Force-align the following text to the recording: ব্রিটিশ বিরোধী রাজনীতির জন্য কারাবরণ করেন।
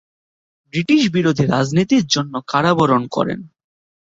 ব্রিটিশ 0.73 1.01
বিরোধী 1.15 1.43
রাজনীতির 1.47 2.05
জন্য 2.07 2.33
কারাবরণ 2.47 3.03
করেন। 3.07 3.39